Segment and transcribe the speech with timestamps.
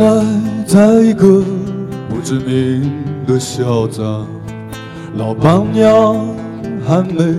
[0.00, 0.24] 来
[0.66, 1.44] 在一个
[2.08, 2.90] 不知名
[3.26, 4.02] 的小站，
[5.18, 6.16] 老板娘
[6.86, 7.34] 还没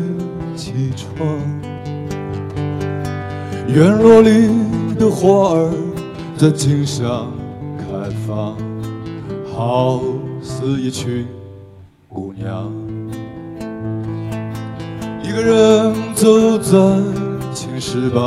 [0.55, 1.27] 起床，
[3.67, 4.47] 院落里
[4.99, 5.71] 的花儿
[6.37, 7.31] 在景象
[7.79, 8.55] 开放，
[9.51, 9.99] 好
[10.43, 11.25] 似一群
[12.07, 12.71] 姑娘。
[15.23, 16.77] 一个人走在
[17.55, 18.21] 青石板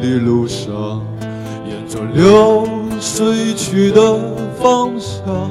[0.00, 1.02] 的路上，
[1.66, 2.68] 沿着流
[3.06, 4.00] 睡去的
[4.58, 5.50] 方向。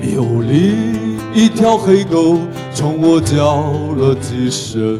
[0.00, 0.72] 迷雾里
[1.34, 2.38] 一条黑狗
[2.74, 4.98] 冲我叫了几声，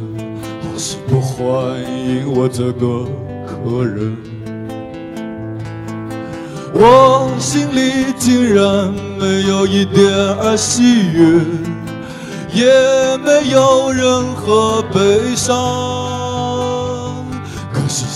[0.62, 3.06] 好似不欢迎我这个
[3.47, 4.14] 客人。
[6.75, 11.41] 我心里竟然没有一点儿喜悦。
[12.53, 12.66] 也
[13.25, 16.00] 没有任何悲伤，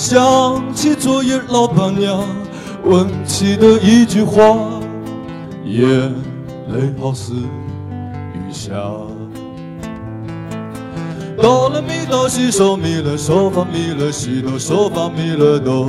[0.06, 2.22] 想起昨夜老板娘
[2.84, 4.42] 问起的一句话，
[5.64, 5.88] 眼
[6.68, 8.74] 泪好似雨下。
[11.40, 15.88] 哆来咪哆西嗦咪来嗦发咪来西哆嗦发咪来哆，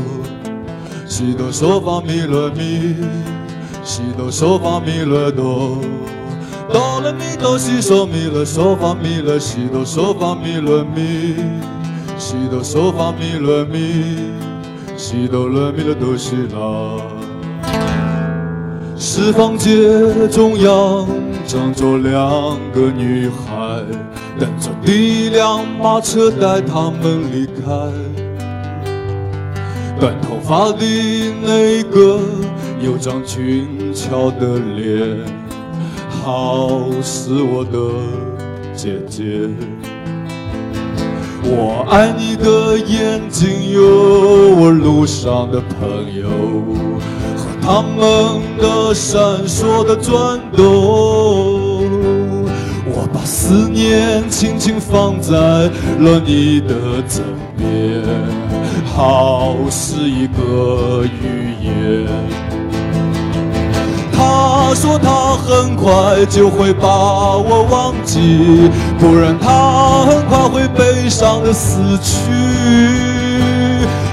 [1.06, 2.96] 西哆嗦发咪来咪，
[3.84, 5.78] 西哆嗦发咪来哆。
[6.72, 11.36] 哆来咪哆西嗦咪来嗦发咪来西哆嗦发咪来咪，
[12.18, 14.18] 西哆嗦发咪来咪，
[14.96, 16.98] 西哆来咪来哆西啦。
[18.98, 21.08] 是房街中央
[21.46, 22.14] 站着两
[22.72, 23.84] 个女孩，
[24.40, 27.62] 等着第一辆马车带她们离开。
[30.00, 30.86] 短头发的
[31.42, 32.20] 那个
[32.82, 35.18] 有张俊俏的脸。
[36.24, 37.78] 好似我的
[38.74, 39.48] 姐姐，
[41.48, 46.28] 我爱你的眼睛，有我路上的朋友
[47.38, 50.66] 和他们的闪烁的转动。
[52.88, 57.24] 我把思念轻轻放在了你的枕
[57.56, 58.04] 边，
[58.86, 62.45] 好似一个语言。
[64.76, 66.88] 说他很快就会把
[67.38, 68.70] 我忘记，
[69.00, 72.12] 不然他很快会悲伤的死去。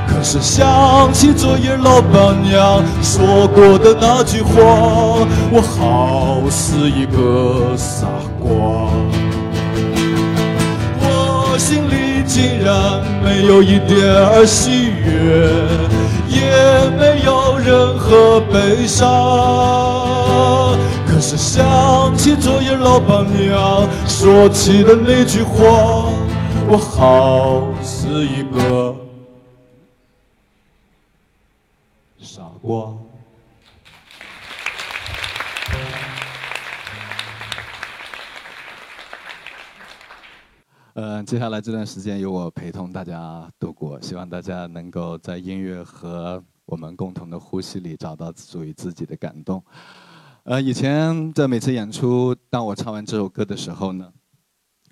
[0.06, 4.52] 可是想起昨夜老板娘说过的那句话，
[5.50, 8.06] 我好似一个傻
[8.38, 8.88] 瓜。
[11.00, 13.98] 我心里竟然没有一点
[14.28, 15.50] 儿喜悦，
[16.28, 16.40] 也
[16.96, 20.01] 没有任何悲伤。
[21.06, 25.62] 可是想起昨夜老板娘说起的那句话，
[26.68, 28.96] 我好似一个
[32.18, 32.92] 傻瓜。
[40.94, 49.62] 嗯，接下来这段时间由我陪同大家度过，希望大家能够在音乐和我们共同的呼吸里找到属于自己的感动。
[50.44, 54.12] 呃，以前在每次演出，当我唱完这首歌的时候呢，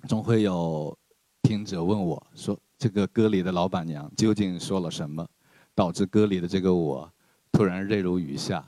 [0.07, 0.97] 总会有
[1.41, 5.27] 听者问我说：“这个歌里的老板娘究竟说了什么，
[5.75, 7.11] 导致歌里的这个我
[7.51, 8.65] 突然泪如雨下，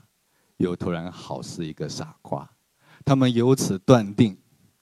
[0.58, 2.46] 又突然好似一个傻瓜？”
[3.02, 4.36] 他们由此断定，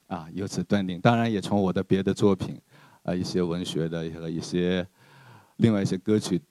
[0.09, 2.61] 啊，由此断定，当然也从我的别的作品，
[3.05, 4.85] 啊，一些文学的和一些
[5.59, 6.43] 另外一些歌曲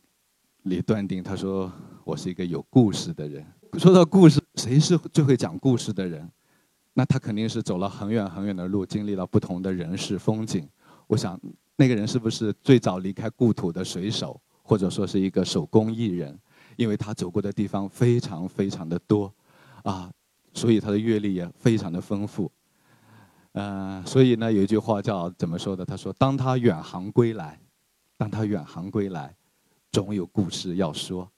[0.64, 1.70] 里断定，他说
[2.06, 3.46] 我是一个有故事的人。
[3.78, 6.30] 说到故事，谁是最会讲故事的人？
[6.94, 10.68] 那他肯定是走了很远很远的路，经历了不同的人事风景。
[11.08, 11.40] 我想，
[11.78, 16.38] 那个人是不是最早离开故土的水手，或者说是一个手工艺人？
[16.76, 19.34] 因为他走过的地方非常非常的多，
[19.84, 20.12] 啊，
[20.54, 22.52] 所以他的阅历也非常的丰富。
[23.54, 25.86] 呃，所以呢，有一句话叫怎么说的？
[25.86, 27.60] 他说：“当他远航归来，
[28.18, 29.36] 当他远航归来，
[29.92, 31.30] 总有故事要说。”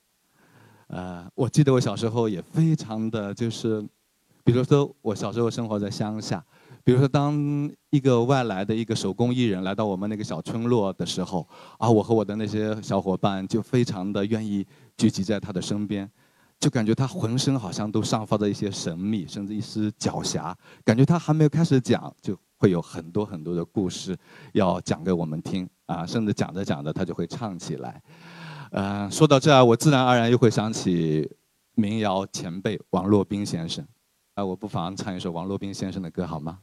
[0.94, 3.82] 呃，我记得我小时候也非常的就是，
[4.44, 6.46] 比如说我小时候生活在乡下，
[6.84, 7.34] 比如说当
[7.90, 11.48] 一个外来的一个手工艺人来到我们那个小村落的时候，
[11.80, 14.64] 啊，我和我的那些小伙伴就非常的愿意
[14.96, 16.08] 聚集在他的身边，
[16.60, 20.54] 就感觉他浑身好像都散发着一些神秘，甚至一丝狡黠，
[20.86, 24.16] 感觉他还没有开始讲，就会有很多很多的故事
[24.52, 28.00] 要讲给我们听，啊，甚至讲着讲着他就会唱起来。
[28.74, 31.30] 呃，说到这儿，我自然而然又会想起
[31.76, 33.86] 民谣前辈王洛宾先生。
[34.34, 36.58] 啊，我不妨唱一首王洛宾先生的歌，好吗？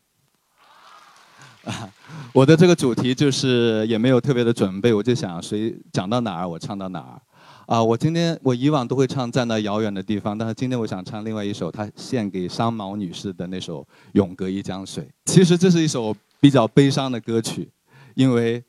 [1.64, 1.88] 啊，
[2.34, 7.22] 我的这个主题就是也没有特别的准备，我就想谁讲到哪儿我唱到哪儿。
[7.66, 13.82] 啊，我今天我以往都会唱在那遥远的地方，但是今天我想唱另外一首，他献给商毛女士的那首
[14.14, 15.04] 《永隔一江水》。
[15.26, 17.70] 其实这是一首比较悲伤的歌曲，
[18.16, 18.64] 因为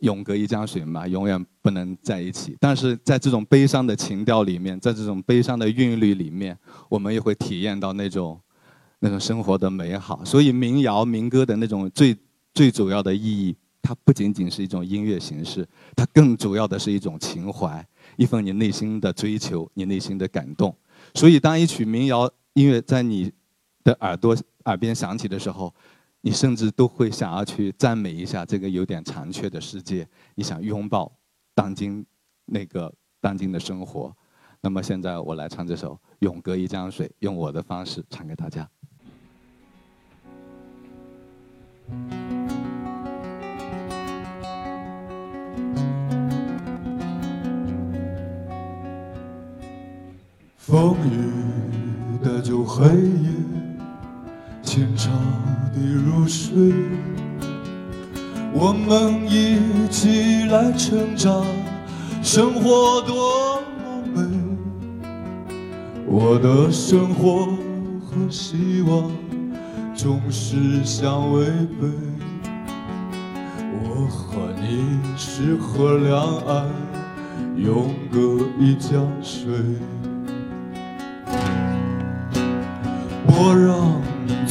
[0.00, 2.56] 永隔一江水嘛，永远不能在一起。
[2.60, 6.58] 但是在这种悲伤的情调里面，在这种悲伤的韵律里面，
[6.88, 8.40] 我们也会体验到那种
[9.00, 10.24] 那种生活的美好。
[10.24, 12.16] 所以民谣民歌的那种最
[12.54, 13.56] 最主要的意义。
[13.80, 15.66] 它不仅仅是一种音乐形式，
[15.96, 17.82] 它更主要的是一种情怀，
[18.16, 20.76] 一份你内心的追求，你内心的感动。
[21.14, 23.32] 所以，当一曲民谣音乐在你
[23.84, 25.72] 的耳朵耳边响起的时候，
[26.28, 31.10] 你甚至都会想要去赞美一下这个有点残缺的世界，你想拥抱
[31.54, 32.04] 当今
[32.44, 34.14] 那个当今的生活。
[34.60, 38.68] 那么，现在我来唱这首《永隔一江水》，用我的方式唱给大家。
[50.58, 53.30] 风雨带走黑夜，
[55.80, 56.74] 你入睡。
[58.52, 61.44] 我们一起来成长，
[62.20, 64.22] 生活多么美。
[66.04, 67.46] 我的生活
[68.00, 69.08] 和希望
[69.94, 71.46] 总是相违
[71.80, 71.86] 背。
[73.84, 76.66] 我和你是河两岸，
[77.56, 78.18] 永隔
[78.58, 79.46] 一江水。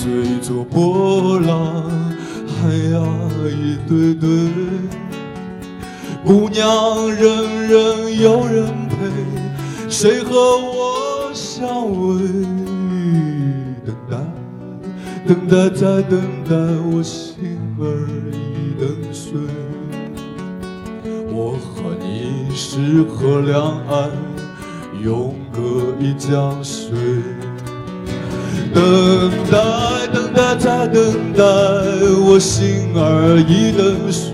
[0.08, 1.84] 追逐波浪，
[2.48, 3.04] 海呀
[3.52, 4.30] 一对对，
[6.24, 8.96] 姑娘人人有人陪，
[9.90, 12.22] 谁和我相偎？
[13.86, 14.16] 等待，
[15.28, 16.56] 等待再等待，
[16.90, 19.38] 我心儿已等碎。
[21.30, 24.10] 我和你是河两岸，
[25.04, 26.96] 永隔一江水。
[28.74, 31.44] 等待，等待，再等待，
[32.26, 34.34] 我心儿已等碎。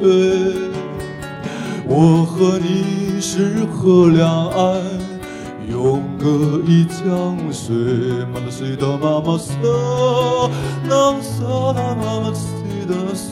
[1.85, 4.81] 我和你是河两岸，
[5.69, 7.75] 永隔一江水。
[8.33, 9.53] 妈妈谁的妈妈睡，
[10.88, 12.33] 那嗦那妈妈
[12.85, 13.24] 的嗦，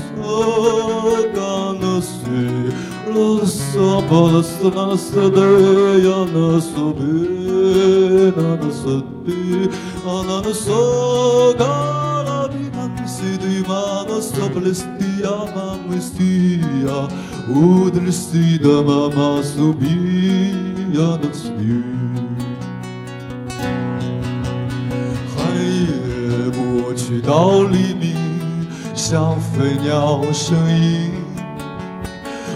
[1.33, 1.39] 干
[1.79, 2.19] 那睡，
[3.07, 3.15] 那
[3.45, 5.39] 嗦巴那嗦那嗦的
[6.05, 6.99] 呀那嗦贝
[8.35, 8.83] 那那嗦
[9.25, 9.27] 贝。
[10.03, 17.07] Ana sogala di mansi di mama soplestia mamestia
[17.47, 21.85] Udrestida mama subia na sbi
[25.37, 25.39] 黑
[25.85, 26.59] 夜过
[26.95, 28.15] 去到黎明，
[29.01, 31.09] 像飞鸟声音。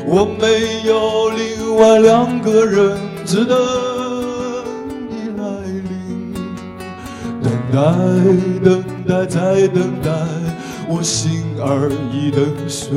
[0.05, 3.57] 我没有另外两个人，只能。
[7.41, 7.81] 等待，
[8.63, 10.11] 等待，再等待，
[10.87, 12.95] 我心儿已等碎。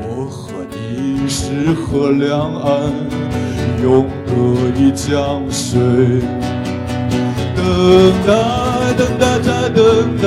[0.00, 2.90] 我和你是河两岸，
[3.80, 4.32] 永隔
[4.76, 5.78] 一江水。
[7.54, 8.30] 等待，
[8.98, 9.80] 等待，再等
[10.20, 10.26] 待，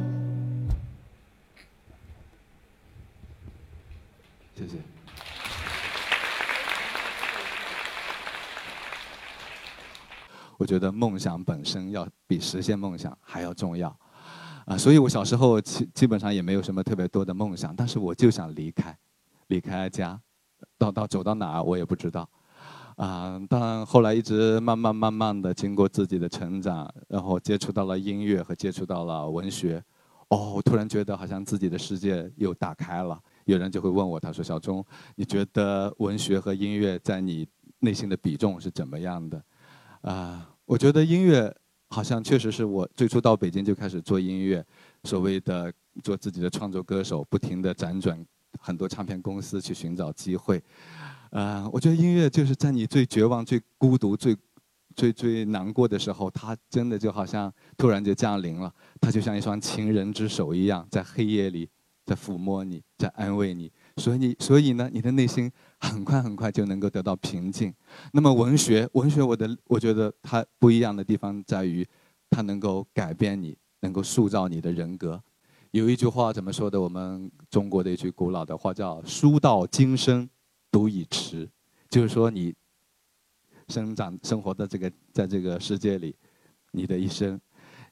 [10.61, 13.89] 我觉得梦想本身要比实现梦想还要重要，
[14.65, 18.95] 啊，所以我小时候基基本上也没有什么特别多的梦想，但是我就想离开，
[19.47, 20.21] 离开家，
[20.77, 22.29] 到到走到哪儿我也不知道，
[22.95, 29.83] 啊，但后来一直慢慢慢慢的经过自己的成长，然后接触到了音乐和接触到了文学，
[30.27, 33.19] 哦，我突然觉得好像自己的世界又打开了。
[33.45, 37.47] 有人就会问我，他说：“小钟，你觉得文学和音乐在你
[37.79, 39.43] 内心的比重是怎么样的？”
[40.07, 40.47] 啊。
[40.71, 41.53] 我觉得音乐
[41.89, 44.65] 好像确实是我最初到北京就开始做音乐，
[45.03, 45.69] 所谓的
[46.01, 48.25] 做自己的创作歌手，不停地辗转
[48.57, 50.63] 很多唱片公司去寻找机会。
[51.31, 54.33] 呃，我觉得音乐就是在你最绝望、最孤独、最
[54.95, 61.67] 最最难过的时候，它真的就好像突然就降临了，它就像一双情人之手一样，在黑夜里
[62.05, 63.69] 在抚摸你，在安慰你。
[63.97, 65.51] 所以你，所以呢，你的内心
[65.81, 67.73] 很快很快就能够得到平静。
[68.13, 71.85] 那么文学，文学我的我觉得它不一样的地方在于，
[72.29, 75.21] 它能够改变你，能够塑造你的人格。
[75.71, 76.79] 有一句话怎么说的？
[76.79, 80.29] 我们中国的一句古老的话叫“书到今生，
[80.69, 81.49] 读已迟”，
[81.89, 82.53] 就是说你
[83.69, 86.15] 生长生活的这个在这个世界里，
[86.71, 87.39] 你的一生，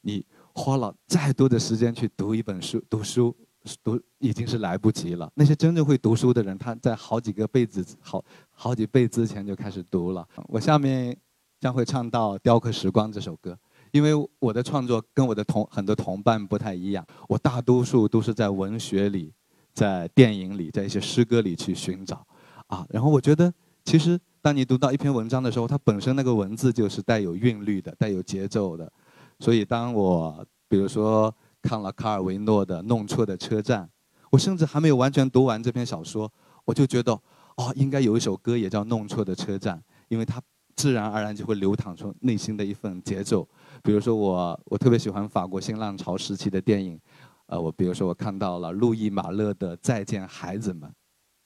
[0.01, 3.35] 你花了再多的时间去读一本书，读书。
[3.83, 5.31] 读已经是来不及了。
[5.35, 10.27] 那些真正会读书的人，他在好几个辈子、好好几辈之前就开始读了。
[10.47, 11.17] 我下面
[11.59, 13.57] 将会唱到《雕刻时光》这首歌，
[13.91, 17.05] 因为我的创作跟我的同很多同伴不太一样。
[17.27, 19.33] 我大多数都是在文学里、
[19.73, 22.25] 在电影里、在一些诗歌里去寻找
[22.67, 22.85] 啊。
[22.89, 23.53] 然后我觉得，
[23.85, 28.91] 其实当你读到一篇文章的时候，它本身那个文字就是带有韵律的、带有节奏的。
[29.39, 31.33] 所以当我比如说。
[31.61, 33.83] 看了卡尔维诺的《弄错的车站》，
[34.31, 36.31] 我甚至还没有完全读完这篇小说，
[36.65, 37.11] 我就觉得，
[37.57, 40.41] 哦，应该有一首歌也叫《弄错的车站》，因为它
[40.75, 43.47] 自然而然就会流淌出内心的一份节奏。
[43.83, 46.99] 比如说我，我特别喜欢法国新浪潮时期的电影，
[47.47, 50.89] 呃，我比如说我看到了路易马勒的《再见孩子们》，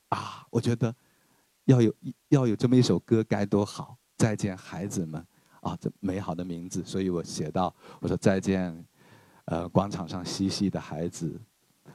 [0.10, 0.94] 啊，我觉得
[1.66, 1.94] 要有
[2.30, 5.26] 要有这么一首歌该多好，《再见孩子们》
[5.68, 8.86] 啊，这美好的名字，所以我写到，我说再见。
[9.46, 11.40] 呃，广场上嬉戏的孩子，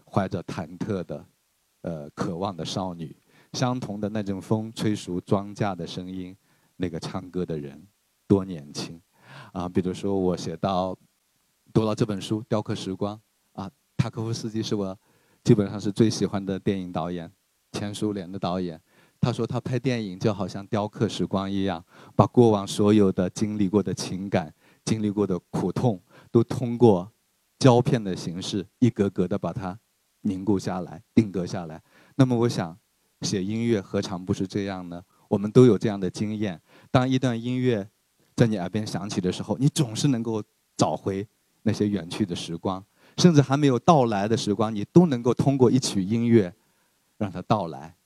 [0.05, 1.27] 怀着忐忑的、
[1.81, 3.17] 呃渴望的少女，
[3.55, 6.37] 相同的那阵风吹熟庄稼的声音，
[6.77, 7.83] 那个唱歌的人
[8.27, 9.01] 多年轻，
[9.53, 10.95] 啊，比如说我写到
[11.73, 13.17] 读了这本书《雕刻时光》，
[13.63, 14.99] 啊，塔科夫斯基是我
[15.43, 17.33] 基本上是最喜欢的电影导演，
[17.73, 18.79] 前苏联的导演。
[19.21, 21.83] 他说他拍电影就好像雕刻时光一样，
[22.15, 26.01] 把过往所有的经历过的情感、经历过的苦痛，
[26.31, 27.11] 都通过。
[27.59, 29.79] 胶片的形式，一格格的把它
[30.23, 31.83] 凝固下来、定格下来。
[32.15, 32.79] 那么，我想
[33.23, 35.03] 写音乐何尝不是这样呢？
[35.29, 36.61] 我们都有这样的经验：
[36.91, 37.89] 当一段音乐
[38.37, 40.43] 在你耳边响起的时候，你总是能够
[40.77, 41.27] 找回
[41.63, 42.83] 那些远去的时光，
[43.17, 46.55] 甚至还没有到来的时光，你都能够通过一曲音乐
[47.17, 47.97] 让它到来。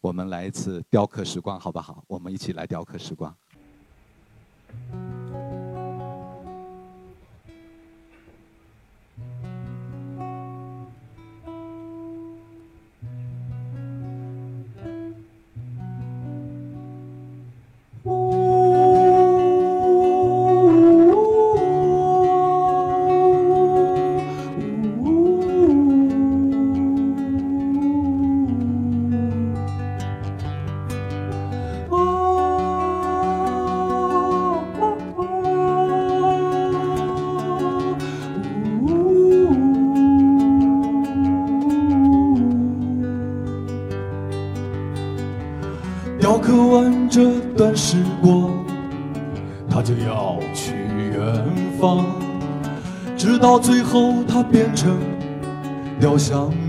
[0.00, 2.04] 我们来一次雕刻时光，好不好？
[2.08, 3.34] 我们一起来雕刻时光。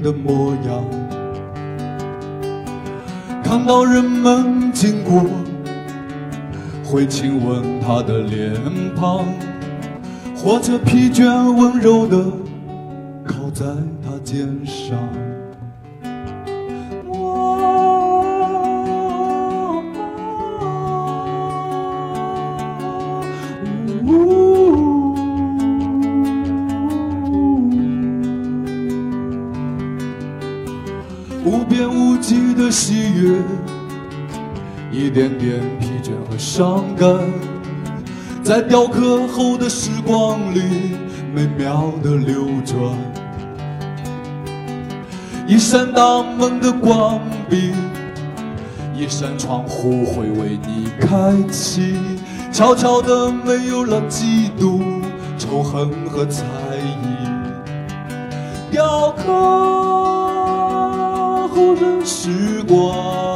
[0.08, 0.84] 的模样。
[3.44, 5.26] 看到人们经过，
[6.86, 8.54] 会亲吻他的脸
[8.96, 9.26] 庞，
[10.34, 12.24] 或者疲倦温柔的
[13.26, 13.66] 靠在
[14.02, 14.98] 他肩上。
[32.78, 33.40] 喜悦，
[34.92, 37.10] 一点点疲倦和伤感，
[38.44, 40.96] 在雕刻后的时光里
[41.34, 42.78] 美妙的流转。
[45.48, 47.20] 一扇大门的关
[47.50, 47.74] 闭，
[48.96, 51.98] 一扇窗户会为你开启，
[52.52, 55.02] 悄悄的没有了嫉妒、
[55.36, 56.44] 仇恨和猜
[57.02, 57.26] 疑。
[58.70, 60.07] 雕刻。
[62.06, 63.27] 时光，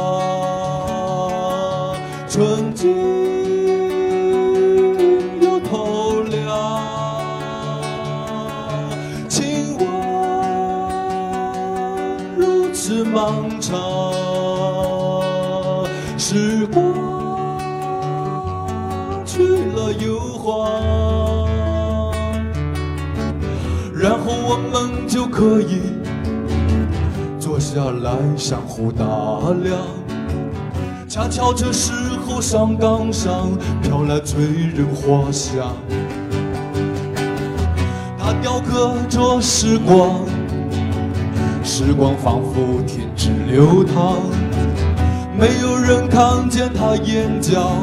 [28.72, 29.04] 相互打
[29.62, 29.78] 量，
[31.06, 31.92] 恰巧这时
[32.24, 33.50] 候上岗上
[33.82, 34.42] 飘来醉
[34.74, 35.76] 人花香。
[38.18, 40.20] 它雕刻着时光，
[41.62, 44.16] 时光仿佛停止流淌，
[45.38, 47.74] 没有人看见他眼角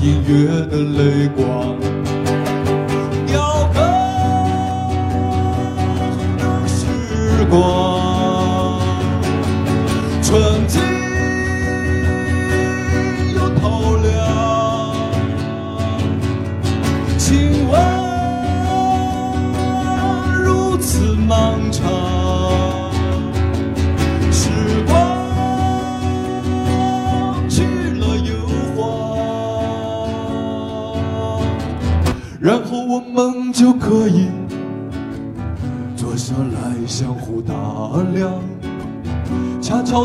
[0.00, 1.46] 隐约的泪光。
[3.28, 3.80] 雕刻
[6.36, 7.81] 着时光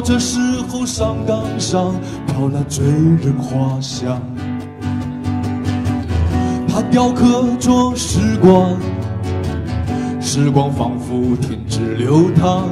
[0.07, 1.93] 这时候上岗上
[2.27, 4.21] 飘来醉人花香。
[6.65, 8.79] 它雕刻着时光，
[10.21, 12.69] 时光仿佛停止流淌，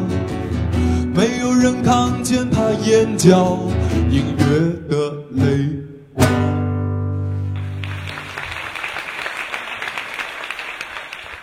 [1.13, 3.59] 没有人看见他眼角
[4.09, 4.45] 隐约
[4.87, 5.83] 的泪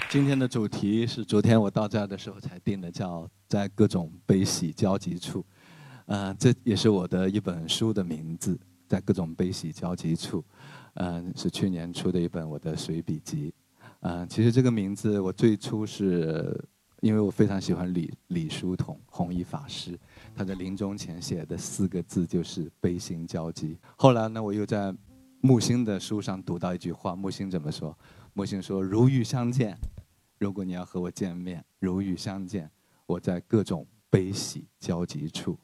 [0.08, 5.44] 今天的主题是昨天我到这儿的时候才定的，叫在各种悲喜交集处。
[6.06, 10.44] 呃，这也是我的一本书的名字，在各种悲喜交集处。
[10.94, 13.54] 嗯、是去年出的一本我的随笔集。
[14.00, 16.62] 嗯、其实这个名字我最初是
[17.00, 19.98] 因为我非常喜欢李李叔同弘一法师，
[20.34, 23.78] 他在临终前写的四个字就是悲心交集。
[23.96, 24.94] 后来呢，我又在
[25.40, 27.96] 木心的书上读到一句话，木心怎么说？
[28.34, 29.76] 木心说：“如遇相见，
[30.38, 32.70] 如果你要和我见面，如遇相见，
[33.06, 35.58] 我在各种悲喜交集处。”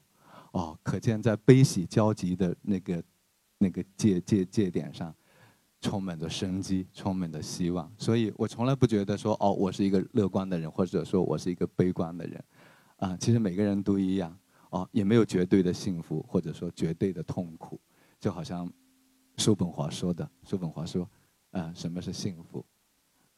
[0.53, 3.05] 哦，可见在悲喜交集的那个
[3.59, 5.15] 那个界界界点上，
[5.81, 7.93] 充满着生机，充满着希望。
[7.99, 12.45] 所以我从来不觉得说哦，我是一个乐观的人，或者说我是一个悲观的人。
[12.97, 14.37] 啊，其实每个人都一样。
[14.71, 17.81] 哦，也没有绝对的幸福，或者说绝对的痛苦。
[18.21, 18.71] 就好像
[19.37, 21.09] 叔本华说的，叔本华说，
[21.53, 22.63] 啊，什么是幸福？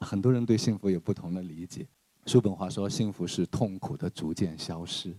[0.01, 1.87] 很多人对幸福有不同的理解。
[2.27, 5.15] 叔本华说，幸福是痛苦的逐渐消失。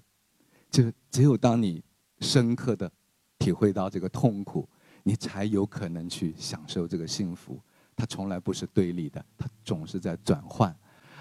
[0.72, 1.84] 就只有当你
[2.22, 2.92] 深刻的
[3.38, 4.68] 体会到这个痛苦，
[5.04, 7.62] 你才有可能去享受这个幸福。
[7.96, 10.76] 它从来不是对立的，它总是在转换。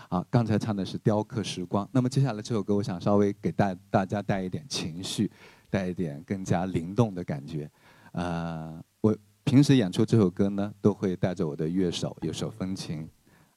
[0.08, 5.30] 啊，刚才唱的是《雕刻时光》，那么接下来这首歌，我想稍微给大大家带一点情绪，
[5.68, 7.70] 带一点更加灵动的感觉。
[8.12, 13.08] 呃，我平时演出这首歌呢，都会带着我的乐手，有手风琴，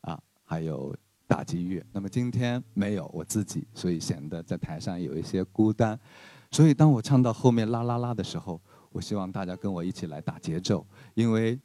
[0.02, 0.96] 啊，还有
[1.34, 1.84] 打击乐。
[1.92, 6.00] 那么今天没有我自己，所以显得在台上有一些孤单。
[6.52, 11.60] 所以当我唱到后面啦啦啦的时候，我希望大家跟我一起来打节奏，因为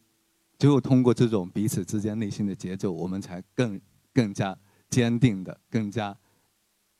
[0.56, 3.78] 只有通过这种彼此之间内心的节奏，我们才更
[4.14, 4.56] 更加
[4.88, 6.16] 坚定的、更加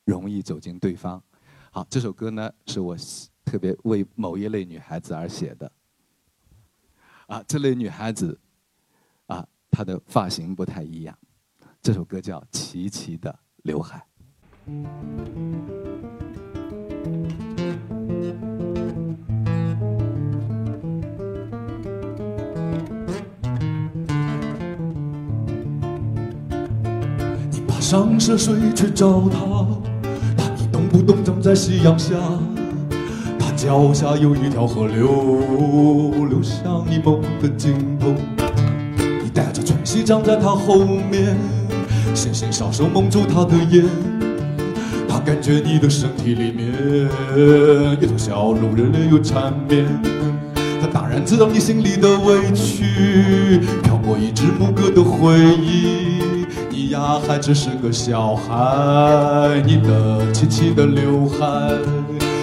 [0.05, 1.19] 容易走进对方。
[1.71, 2.95] 好，这首歌呢是我
[3.43, 5.71] 特别为某一类女孩子而写的。
[7.25, 8.39] 啊，这类女孩子，
[9.25, 11.17] 啊，她的发型不太一样。
[11.81, 14.05] 这首歌叫《齐齐的刘海》。
[27.49, 29.39] 你爬上涉水去找他，
[30.37, 32.15] 他一动不动站在夕阳下。
[33.39, 38.13] 他脚下有一条河流，流向你梦的尽头。
[39.23, 41.37] 你带着喘息站在他后面，
[42.15, 43.85] 纤纤小手蒙住他的眼。
[45.07, 46.71] 他感觉你的身体里面
[48.01, 49.85] 一种小鹿，热烈又缠绵。
[50.81, 56.45] 他当然知道你心里的委屈，飘过一只牧歌的回忆。
[56.69, 61.37] 你呀还只是个小孩，你的齐齐的刘海。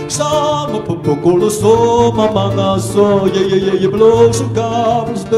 [0.08, 5.36] 什么婆婆过啰嗦，妈妈那嗦，爷爷爷爷不啰嗦，嘎不啰嗦的，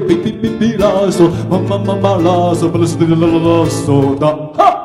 [0.00, 4.80] 哔哔哔哔啦嗦，妈妈妈妈啦嗦，不啰嗦的啦啦啦嗦的，哈。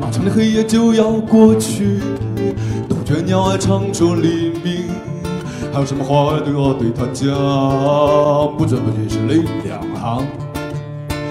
[0.00, 2.00] 漫长的黑夜就要过去，
[2.88, 4.88] 杜鹃鸟儿唱着黎明，
[5.72, 7.28] 还有什么话都要对他讲，
[8.56, 10.26] 不知不觉是力量行。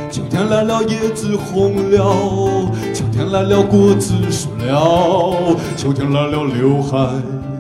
[0.10, 6.98] 秋天来了，叶子红了，秋天来了，果子熟了，秋天来了，刘海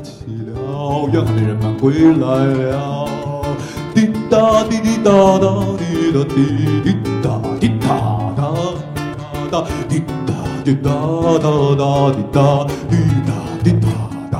[0.01, 3.07] 齐了，远航的人们归来了。
[3.93, 5.47] 滴答滴滴答答
[5.77, 6.35] 滴答滴
[6.83, 7.87] 滴答滴答
[8.35, 8.41] 答
[9.51, 10.89] 答滴答滴答
[11.37, 11.45] 答
[11.77, 12.91] 答滴答滴
[13.27, 13.31] 答
[13.63, 13.87] 滴答
[14.31, 14.35] 答。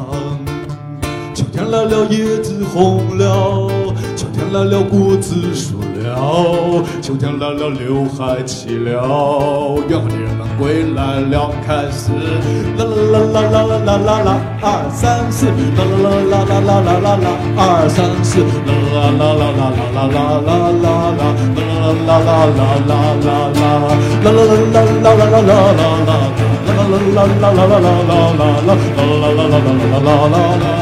[1.35, 3.69] 秋天来了，叶子红了，
[4.33, 12.11] 天来了，谷子熟了，秋天来了，刘海齐了，远方的人们归来了，开始
[12.75, 15.53] 啦啦啦啦啦啦啦啦，二三四，啦
[16.01, 21.21] 啦啦啦啦啦啦啦，二三四，啦啦啦啦啦啦啦啦啦啦啦，
[22.03, 23.85] 啦啦啦啦啦啦啦啦，
[24.23, 26.17] 啦啦啦啦啦啦啦啦啦啦，
[26.65, 29.61] 啦啦啦啦啦啦啦啦啦啦，啦啦啦
[29.99, 30.81] 啦啦啦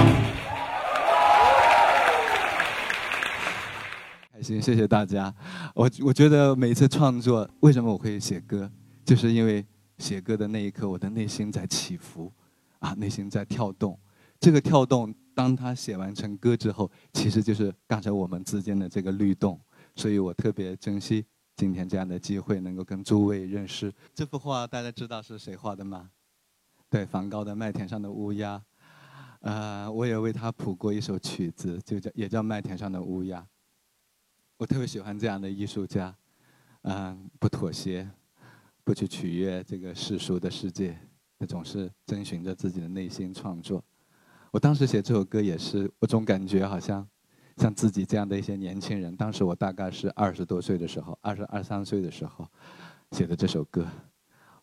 [4.59, 5.33] 谢谢大家。
[5.75, 8.69] 我我觉得每一次创作，为什么我会写歌，
[9.05, 9.63] 就是因为
[9.99, 12.33] 写歌的那一刻，我的内心在起伏，
[12.79, 13.97] 啊，内心在跳动。
[14.39, 19.59] 这个跳动，当他写完成歌之后，其实就是刚才我们之间的这个律动。
[19.95, 21.23] 所以我特别珍惜
[21.55, 23.93] 今天这样的机会，能够跟诸位认识。
[24.15, 26.09] 这幅画大家知道是谁画的吗？
[26.89, 28.57] 对，梵高的《麦田上的乌鸦》。
[29.41, 33.39] 呃，我也为他谱过一首曲子，就叫也叫《麦田上的乌鸦》。
[34.61, 36.15] 我特别喜欢这样的艺术家，
[36.83, 38.07] 嗯，不妥协，
[38.83, 40.95] 不去取悦这个世俗的世界，
[41.39, 43.83] 他总是遵循着自己的内心创作。
[44.51, 47.09] 我当时写这首歌也是，我总感觉好像
[47.57, 52.47] 像自己这样的一些年轻人，当时我大概是二十多岁的时候，二十二三岁的时候
[53.13, 53.87] 写的这首歌，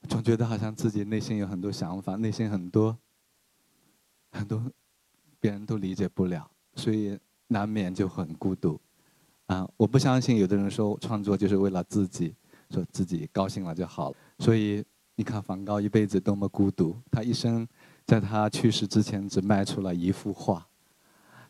[0.09, 2.97] 总觉得好像自己内心有很多想法，内心很多
[4.31, 4.65] 很多
[5.41, 8.81] 别人都理解不了，所以难免就很孤独。
[9.49, 12.35] 啊，我不相信有的人说创作就是为了自己，
[12.71, 14.17] 说自己高兴了就好了。
[14.39, 14.85] 所以
[15.17, 17.67] 你看梵高一辈子多么孤独，他一生
[18.05, 20.67] 在他去世之前只卖出了一幅画。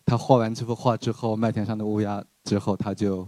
[0.06, 3.26] 他画完这幅画之后，《麦田上的乌鸦》之后，他就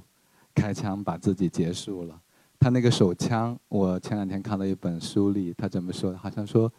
[0.55, 2.21] 开枪把自己结束了。
[2.61, 6.17] 他那个手枪，我前两天看了一本书里，他怎么说？
[6.17, 6.73] 好像说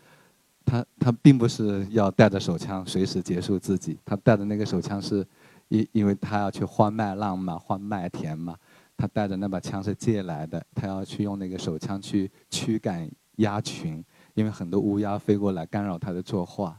[0.64, 5.28] 他他并不是要带着手枪随时结束自己，他带的那个手枪是。
[5.72, 8.58] 因因为他要去换麦浪嘛，换麦田嘛，
[8.98, 14.04] 他带着那把枪是借来的，他要去用那个手枪去驱赶鸭群，
[14.34, 16.78] 因为很多乌鸦飞过来干扰他的作画，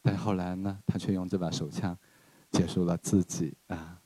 [0.00, 1.98] 但后来呢，他却用这把手枪
[2.52, 3.98] 结束了自己啊。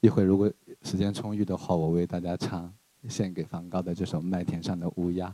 [0.00, 2.70] 一会如果时间充裕的话，我为大家唱
[3.08, 5.28] 献给梵高的这首《麦田上的乌鸦》。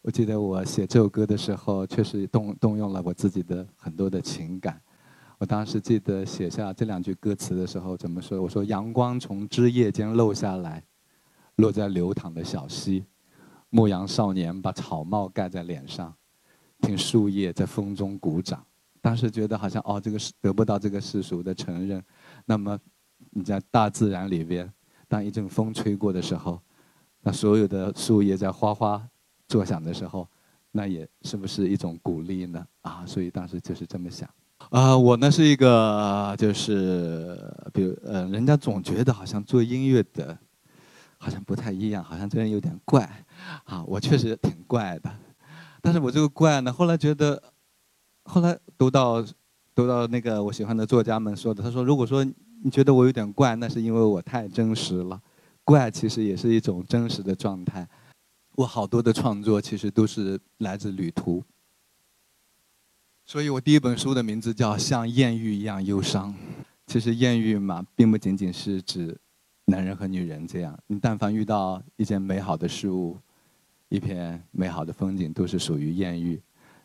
[0.00, 4.80] 我记得我写这首歌的时候，确实动动用了我自己的很多的情感。
[5.38, 8.40] 我当时记得写下这两句歌词的时候，怎么说？
[8.40, 10.82] 我说：“阳光从枝叶间漏下来，
[11.56, 13.04] 落在流淌的小溪。
[13.68, 16.14] 牧羊少年把草帽盖在脸上，
[16.80, 18.64] 听树叶在风中鼓掌。
[19.00, 22.02] 当时觉得好像哦，这个是得不到这个世俗的承认。
[22.46, 22.78] 那么
[23.30, 24.72] 你在大自然里边，
[25.08, 26.60] 当一阵风吹过的时候，
[27.20, 29.06] 那所有的树叶在哗哗
[29.48, 30.28] 作响的时候，
[30.70, 32.64] 那也是不是一种鼓励呢？
[32.82, 34.30] 啊，所以当时就是这么想。”
[34.74, 37.38] 啊，我呢是一个，就是
[37.72, 40.36] 比如，呃，人家总觉得好像做音乐的，
[41.16, 43.08] 好像不太一样，好像这人有点怪，
[43.66, 45.08] 啊，我确实挺怪的，
[45.80, 47.40] 但是我这个怪呢，后来觉得，
[48.24, 49.24] 后来读到，
[49.76, 55.20] 读到那个我喜欢的作家们说的，他说，如果说你觉得我有点怪，那是因为我太真实了，
[55.62, 57.88] 怪其实也是一种真实的状态，
[58.56, 61.44] 我好多的创作其实都是来自旅途。
[63.26, 66.32] 所以我第一本书的名字叫《像艳遇一样忧伤》。
[66.86, 69.18] 其实艳遇嘛，并不仅仅是指
[69.64, 70.78] 男人和女人这样。
[70.86, 73.18] 你但凡遇到一件美好的事物，
[73.88, 76.40] 一片美好的风景，都是属于艳遇。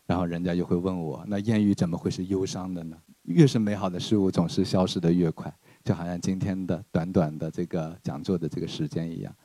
[0.06, 2.97] 然后人家就会问我：那艳遇怎么会是忧伤的呢？
[3.23, 9.36] 越是美好的事物，总是消失的越快，就好像今天的短短的这个讲座的这个时间一样。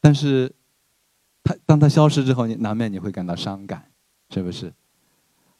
[0.00, 0.50] 但是，
[1.44, 3.84] 它当它消失之后，你难免你会感到伤感，
[4.30, 4.72] 是不是？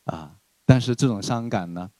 [0.04, 0.34] 啊。
[0.72, 1.90] 但是这种伤感呢，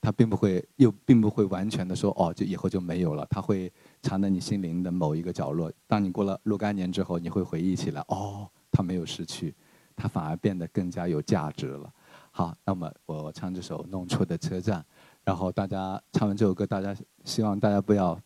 [0.00, 3.26] 它并不会又并不会完全的说哦，就以后就没有了。
[3.28, 5.70] 它会藏在你心灵的某一个角落。
[5.86, 9.54] 当你过了若干年之后，你会回忆起来，哦，它没有失去，
[9.94, 11.92] 它反而变得更加有价值了。
[12.30, 14.80] 好，那么我唱这首《弄错的车站》，
[15.22, 18.18] 然后大家唱完这首歌，大家希望大家不要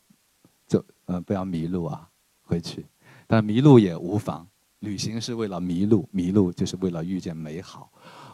[0.68, 2.08] 走，呃，不要迷路啊，
[2.42, 2.86] 回去。
[3.26, 4.46] 但迷路也无妨，
[4.78, 7.90] 旅行是为了迷路，迷路就是为了遇见美好。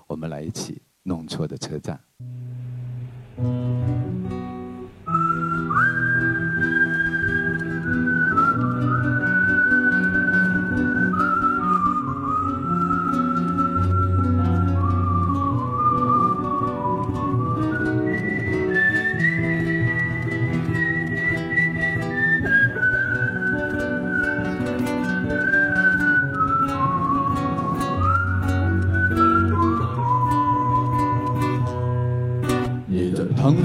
[0.06, 0.82] 我们来一起。
[1.08, 1.98] 弄错的车站。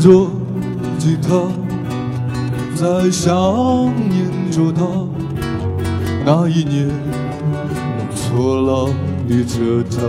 [0.04, 0.28] 着
[1.00, 1.48] 吉他，
[2.76, 3.34] 在想
[4.10, 4.84] 念着他。
[6.26, 8.89] 那一年，弄错了
[9.30, 10.02] 列车站。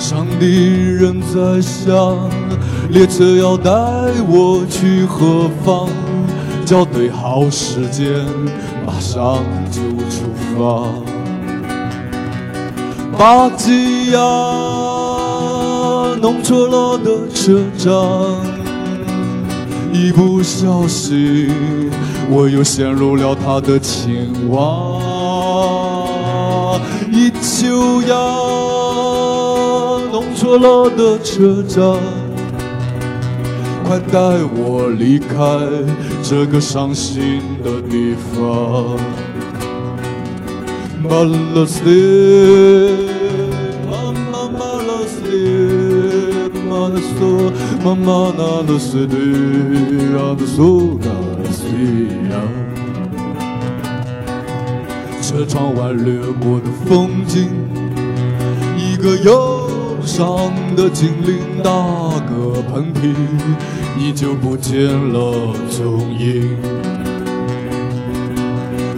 [0.00, 2.18] 上的人在想，
[2.88, 3.70] 列车要带
[4.28, 5.88] 我去何方？
[6.66, 8.26] 校对好时间，
[8.84, 9.38] 马上
[9.70, 10.26] 就出
[10.58, 10.88] 发。
[13.16, 14.18] 巴吉亚
[16.20, 17.90] 弄错了的车站，
[19.92, 21.48] 一不小心
[22.28, 25.00] 我又陷入了他的情网。
[27.10, 28.14] 一丘亚
[30.12, 31.96] 弄错了的车站。
[33.84, 34.18] 快带
[34.54, 35.34] 我离开
[36.22, 38.96] 这个伤心的地方。
[41.02, 41.24] 马
[47.84, 49.16] 妈妈那拉斯蒂，
[50.16, 51.08] 阿德苏卡
[51.50, 52.32] 西亚。
[55.22, 57.48] 车窗外掠过的风景，
[58.76, 59.68] 一个忧
[60.04, 61.70] 伤的精灵打
[62.26, 63.14] 个喷嚏。
[63.96, 66.56] 你就不见了踪影。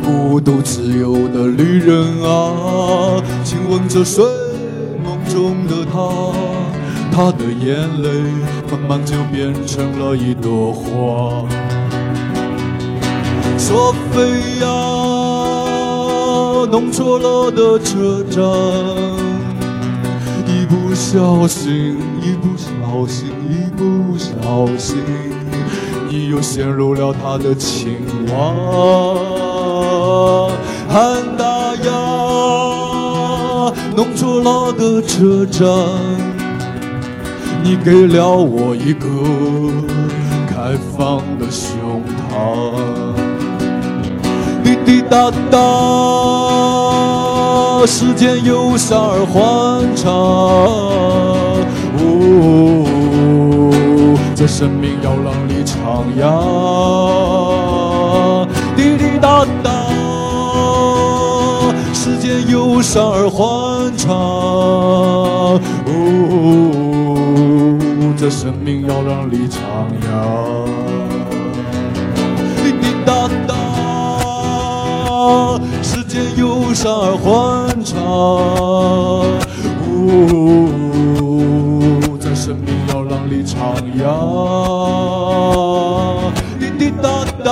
[0.05, 4.25] 孤独自由的旅人啊，亲吻着睡
[5.05, 5.99] 梦中的他，
[7.15, 8.09] 他的眼泪
[8.71, 11.45] 慢慢就变成了一朵花。
[13.59, 14.67] 索菲亚，
[16.71, 18.43] 弄错了的车站，
[20.47, 23.31] 一不小心，一不小心。
[23.53, 24.33] 一不小
[24.79, 24.97] 心，
[26.09, 27.99] 你又陷入了他的情
[28.29, 28.57] 网。
[30.89, 31.45] 汉达
[31.85, 31.91] 亚，
[33.97, 35.67] 弄错了的车站，
[37.65, 39.07] 你给了我一个
[40.49, 42.31] 开放的胸膛。
[44.65, 45.57] 滴滴答答，
[47.87, 49.41] 时间忧伤而欢
[49.95, 50.13] 畅。
[51.99, 52.01] 哦。
[54.35, 56.21] 这生命要让你徜徉，
[58.75, 59.71] 滴滴答答，
[61.95, 64.11] 时间忧伤而欢畅。
[64.13, 65.61] 哦，
[68.23, 69.59] 这生命要让你徜
[70.01, 70.07] 徉，
[72.63, 73.53] 滴滴答答，
[75.83, 77.99] 时间忧伤而欢畅。
[79.89, 79.91] 呜
[80.31, 80.71] 哦。
[82.33, 83.55] 生命要让你徜
[83.99, 84.07] 徉，
[86.61, 87.51] 滴滴答答，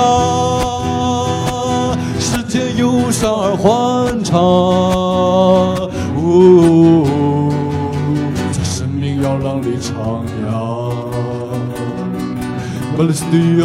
[2.17, 4.39] 时间忧伤而欢畅。
[6.23, 7.00] 哦，
[13.01, 13.61] 巴勒斯蒂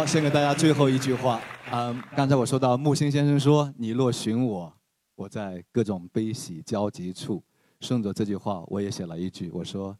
[0.00, 1.38] 好，先给大家最后一句话。
[1.70, 4.72] 嗯，刚才我说到木心先生说：“你若寻我，
[5.14, 7.44] 我在各种悲喜交集处。”
[7.82, 9.94] 顺着这句话，我也写了一句，我说：“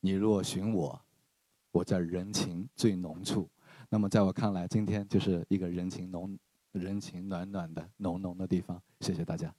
[0.00, 0.98] 你若寻我，
[1.70, 3.46] 我在人情最浓处。”
[3.90, 6.34] 那么，在我看来，今天就是一个人情浓、
[6.72, 8.80] 人情暖暖的浓浓的地方。
[9.00, 9.54] 谢谢大家。